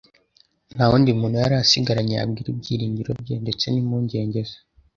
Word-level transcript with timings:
Nta 0.75 0.85
wundi 0.89 1.09
muntu 1.19 1.35
yari 1.43 1.55
asigaranye 1.63 2.13
yabwira 2.19 2.47
ibyiringiro 2.53 3.11
bye 3.21 3.35
ndetse 3.43 3.65
n'impungenge 3.69 4.41
ze. 4.49 4.57